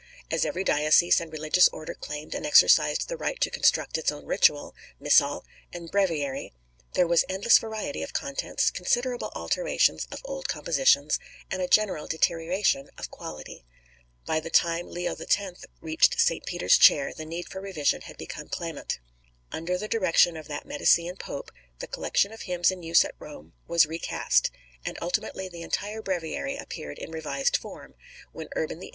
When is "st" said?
16.19-16.47